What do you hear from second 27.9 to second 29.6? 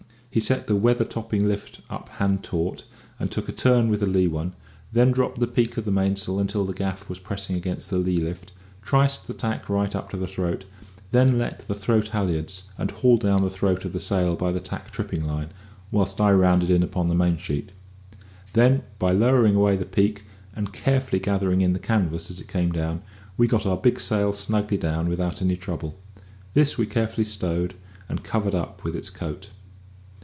and covered up with its coat.